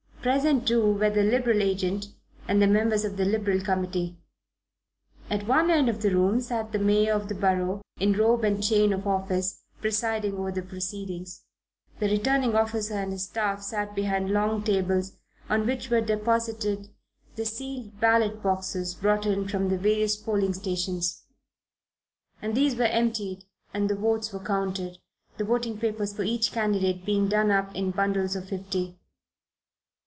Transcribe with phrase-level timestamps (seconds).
[0.23, 2.09] Present too were the Liberal Agent
[2.47, 4.19] and the members of the Liberal Committee.
[5.31, 8.63] At one end of the room sat the Mayor of the Borough in robe and
[8.63, 11.45] chain of office, presiding over the proceedings.
[11.97, 15.13] The Returning Officer and his staff sat behind long tables,
[15.49, 16.89] on which were deposited
[17.35, 21.23] the sealed ballot boxes brought in from the various polling stations;
[22.43, 24.99] and these were emptied and the votes were counted,
[25.39, 28.99] the voting papers for each candidate being done up in bundles of fifty.